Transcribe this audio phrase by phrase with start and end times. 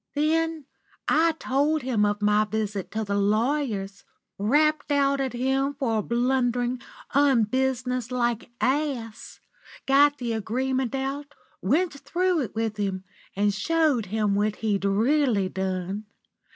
[0.15, 0.65] "Then
[1.07, 4.03] I told him of my visit to the lawyers,
[4.39, 6.81] rapped out at him for a blundering,
[7.13, 9.41] unbusiness like ass,
[9.85, 11.27] got the agreement out,
[11.61, 13.03] went through it with him,
[13.35, 16.05] and showed him what he'd really done.